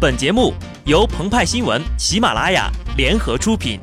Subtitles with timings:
[0.00, 0.54] 本节目
[0.86, 3.78] 由澎湃新闻、喜马拉雅联合出品。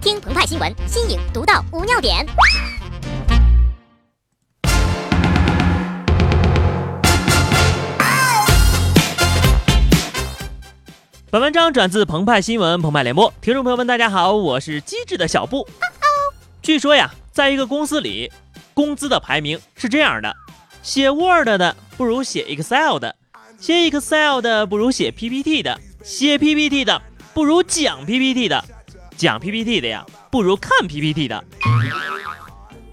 [0.00, 2.24] 听澎湃新闻，新颖独到，无尿点。
[11.28, 15.66] 本文章转自澎湃新闻、澎湃联播，听众朋友们，大家好，我是机智的小布。
[16.62, 18.30] 据说呀，在一个公司里，
[18.74, 20.32] 工资的排名是这样的：
[20.84, 23.16] 写 Word 的不如写 Excel 的。
[23.58, 27.00] 写 Excel 的不如写 PPT 的，写 PPT 的
[27.32, 28.64] 不如讲 PPT 的，
[29.16, 31.44] 讲 PPT 的呀不如看 PPT 的。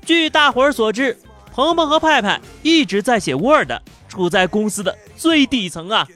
[0.05, 1.17] 据大伙儿所知，
[1.51, 3.71] 鹏鹏和派派一直在写 Word，
[4.07, 6.07] 处在公司的最底层啊。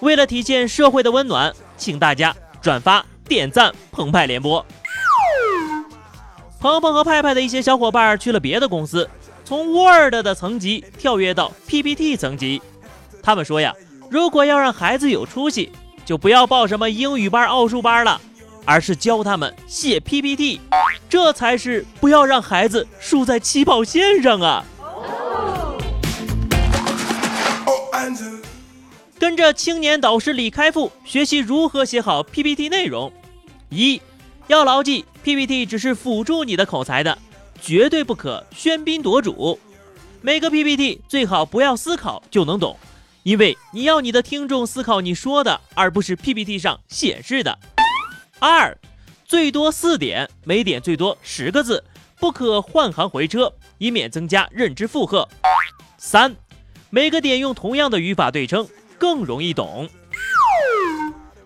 [0.00, 4.64] 为了体现社会的温暖，请大家转发点赞澎湃联播。
[6.60, 9.08] 鹏鹏和派派的一些小伙伴去了别的公司，
[9.44, 12.60] 从 Word 的层级跳跃到 PPT 层级。
[13.24, 13.74] 他们说呀，
[14.10, 15.72] 如果要让孩子有出息，
[16.04, 18.20] 就不要报什么英语班、奥数班了，
[18.66, 20.60] 而是教他们写 PPT，
[21.08, 24.62] 这才是不要让孩子输在起跑线上啊！
[29.18, 33.10] 跟着青年导师李开复学习如何写好 PPT 内容。
[33.70, 34.02] 一，
[34.48, 37.16] 要牢记 PPT 只是辅助你的口才的，
[37.58, 39.58] 绝对不可喧宾夺主。
[40.20, 42.76] 每个 PPT 最好不要思考就能懂。
[43.24, 47.58] 因为你要你的听众思考你说的，而不是 PPT 上显示的。
[48.38, 48.76] 二，
[49.24, 51.82] 最多四点，每点最多十个字，
[52.20, 55.26] 不可换行回车，以免增加认知负荷。
[55.96, 56.36] 三，
[56.90, 59.88] 每个点用同样的语法对称，更容易懂。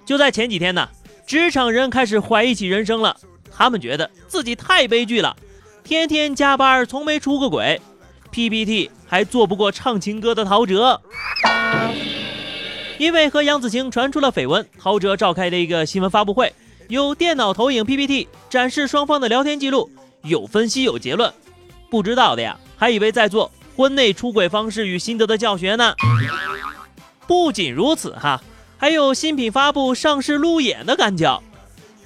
[0.04, 0.88] 就在前几天呢，
[1.28, 3.16] 职场人开始怀疑起人生了，
[3.52, 5.36] 他们觉得自己太悲剧了，
[5.84, 7.80] 天天加班，从没出过轨。
[8.30, 11.00] PPT 还做不过唱情歌的陶喆，
[12.98, 16.52] 因为和杨子晴传出了绯闻，陶喆召开了一个新闻发布会，
[16.88, 19.90] 有电脑投影 PPT 展示双方的聊天记录，
[20.22, 21.32] 有分析有结论。
[21.90, 25.94] 不知道的呀，还以为在做婚内出轨方式与心得的教学呢。
[27.26, 28.42] 不仅如此哈，
[28.76, 31.42] 还有新品发布、上市路演的赶脚。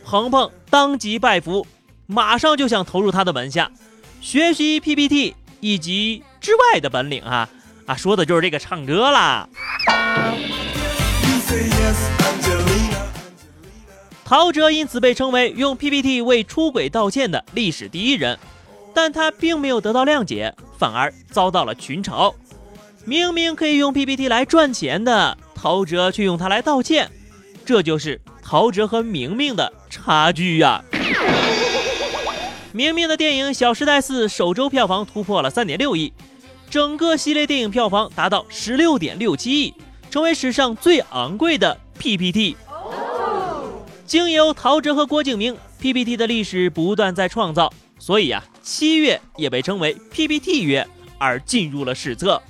[0.04, 1.66] 鹏鹏当即拜服，
[2.06, 3.70] 马上就想投入他的门下，
[4.20, 5.34] 学习 PPT。
[5.62, 7.48] 以及之外的本领啊
[7.86, 9.48] 啊，说的就是这个唱歌啦。
[14.24, 18.36] 陶喆因此被称为用 PPT 为出轨道歉的历史第一人，
[18.92, 22.34] 但他并没有得到谅解，反而遭到了群嘲。
[23.04, 27.08] 明明可以用 PPT 来赚钱的陶喆，却用它来道歉，
[27.64, 30.82] 这就是陶喆和明明的差距呀。
[32.74, 36.10] 明明的电影《小时代四》首周票房突破了三点六亿，
[36.70, 39.74] 整个系列电影票房达到十六点六七亿，
[40.10, 42.56] 成为史上最昂贵的 PPT。
[44.06, 52.40] 经由陶喆和郭敬明，PPT 的历史不断在创造，所以呀，七月也被称为 PPT 月，而进入了史册。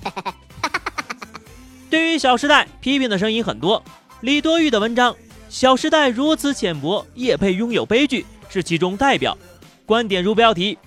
[1.91, 3.83] 对于《小时代》，批评的声音很多。
[4.21, 5.11] 李多玉的文章
[5.49, 9.37] 《小时代》如此浅薄，也配拥有悲剧，是其中代表。
[9.85, 10.77] 观点如标题，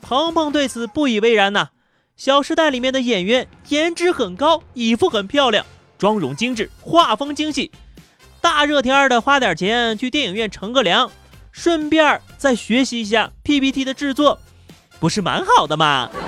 [0.00, 1.68] 鹏鹏对此不以为然呐。
[2.16, 5.66] 《小时代》里面的演员颜值很高，衣服很漂亮，
[5.98, 7.70] 妆容精致，画风精细。
[8.40, 11.10] 大热天的花点钱去电影院乘个凉，
[11.50, 14.40] 顺便再学习一下 PPT 的制作，
[14.98, 16.08] 不是蛮好的吗？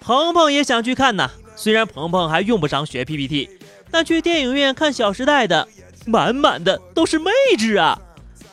[0.00, 3.48] 鹏鹏也想去看呐，虽然鹏鹏还用不上学 PPT，
[3.90, 5.66] 但去电影院看《小时代》的。
[6.06, 7.98] 满满的都是妹纸啊！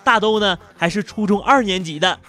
[0.03, 2.19] 大都呢还是初中二年级的，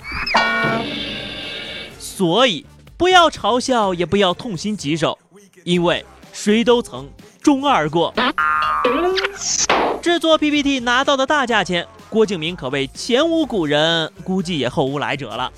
[1.98, 2.66] 所以
[2.96, 5.18] 不要嘲笑，也不要痛心疾首，
[5.64, 7.08] 因为谁都曾
[7.40, 8.12] 中二过。
[10.02, 15.50] 制作 PPT 拿到的大价钱，郭敬明可谓前无古人，估计也后无来者了。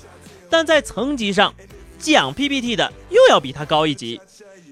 [0.49, 1.53] 但在层级上，
[1.99, 4.21] 讲 PPT 的又要比他高一级，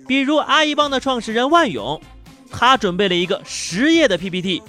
[0.08, 2.00] 比如阿一帮的创始人万勇，
[2.50, 4.62] 他准备了一个十页的 PPT。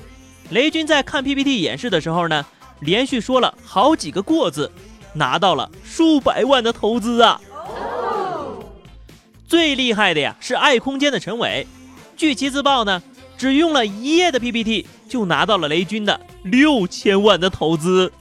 [0.51, 2.45] 雷军在看 PPT 演示的时候呢，
[2.81, 4.71] 连续说了好几个过字，
[5.15, 7.41] 拿到了数百万的投资啊！
[9.49, 11.67] 最厉害的呀是爱空间的陈伟，
[12.17, 13.03] 据其自曝呢，
[13.37, 18.13] 只用了一夜的 PPT 就拿到了雷军的六千万的投资。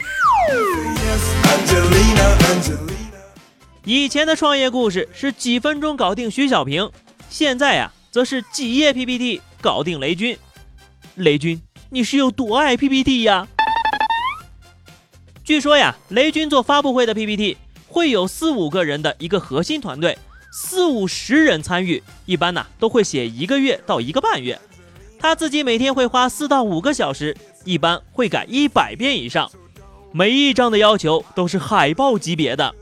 [3.83, 6.89] 以前的创业故事是几分钟搞定徐小平，
[7.29, 10.37] 现在呀则是几页 PPT 搞定雷军。
[11.15, 11.61] 雷军。
[11.93, 13.47] 你是有多爱 PPT 呀？
[15.43, 17.55] 据说呀，雷军做发布会的 PPT
[17.87, 20.17] 会有四五个人的一个核心团队，
[20.51, 24.59] 四五十人参与，一般呢都会写一个月到一个半月。
[25.19, 29.47] 他自己每天会花四到五个小时，一般会改一百遍以上。
[30.11, 32.73] 每一张的要求都是海报级别的。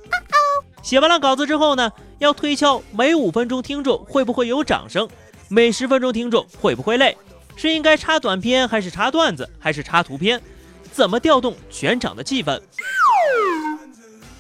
[0.82, 5.10] 写完了稿子之后呢，要推敲每五分钟听众会不会有掌声，
[5.50, 7.18] 每十分钟听众会不会累，
[7.62, 10.42] 是应该插短片还是插段子还是插图片，
[10.92, 12.60] 怎么调动全场的气氛。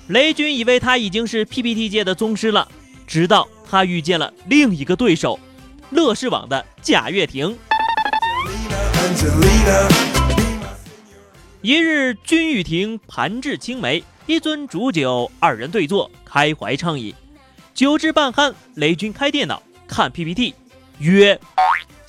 [0.07, 2.67] 雷军以为他已经是 PPT 界的宗师了，
[3.05, 5.39] 直到他遇见了另一个对手，
[5.91, 7.55] 乐视网的贾跃亭。
[11.61, 17.13] 一日，君玉亭盘至青梅，一樽煮酒，二人对坐，开怀畅饮。
[17.75, 20.55] 酒至半酣，雷军开电脑看 PPT，
[20.97, 21.39] 曰：“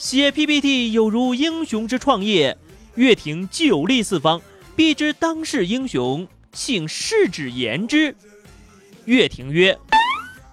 [0.02, 2.58] 写 PPT 有如英雄之创业，
[2.96, 4.42] 岳亭久立四方，
[4.74, 8.12] 必知当世英雄，请试之言之。”
[9.06, 9.78] 岳亭曰：“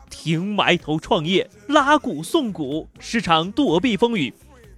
[0.08, 4.32] 亭埋头创业，拉鼓送鼓，时常躲避风雨，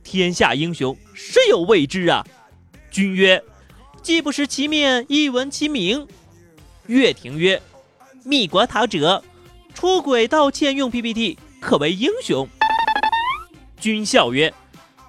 [0.05, 2.25] 天下英雄谁有未知啊？”
[2.89, 3.43] 君曰。
[4.01, 6.07] 既不识其面，亦闻其名。
[6.87, 7.61] 岳亭曰
[8.23, 9.21] ：“密国陶喆，
[9.73, 12.47] 出轨道歉用 PPT，可为英雄。”
[13.77, 14.51] 君笑曰：“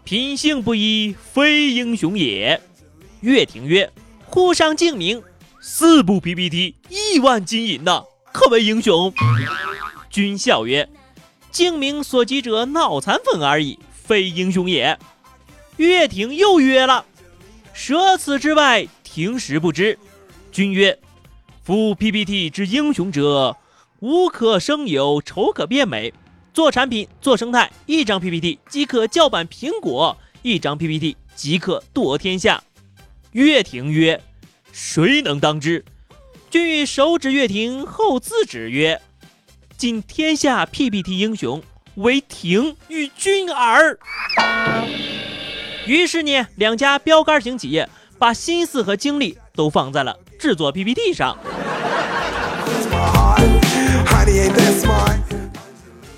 [0.04, 2.60] 品性不一，非英雄也。”
[3.20, 3.90] 岳亭曰
[4.26, 5.22] ：“沪上敬明，
[5.60, 9.12] 四部 PPT，亿万金银呐，可为英雄。”
[10.10, 10.88] 君笑曰
[11.50, 14.98] ：“敬明所及者脑残粉而已，非英雄也。”
[15.78, 17.06] 岳亭又曰了。
[17.72, 19.98] 舍此之外，听时不知。
[20.50, 20.98] 君曰
[21.64, 23.56] ：“夫 PPT 之英雄者，
[24.00, 26.12] 无可生有，丑可变美。
[26.52, 32.62] 做产品，做生态，一张 PPT 即可叫板苹果，一张 PPT 即可夺天下。”
[33.32, 34.20] 岳亭曰
[34.72, 35.84] ：“谁能当之？”
[36.50, 39.00] 君欲手指岳亭，后自指曰
[39.78, 41.62] ：“今天下 PPT 英雄，
[41.94, 43.98] 唯亭与君耳。”
[45.86, 47.88] 于是呢，两家标杆型企业
[48.18, 51.38] 把心思和精力都放在了制作 PPT 上。